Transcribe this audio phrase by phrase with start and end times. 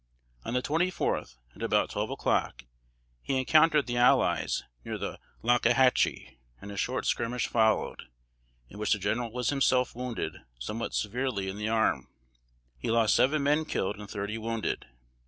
[0.43, 2.65] On the twenty fourth, at about twelve o'clock,
[3.21, 8.07] he encountered the "allies," near the "Locka Hatchee," and a short skirmish followed,
[8.67, 12.07] in which the General was himself wounded somewhat severely in the arm.
[12.79, 14.87] He lost seven men killed and thirty wounded.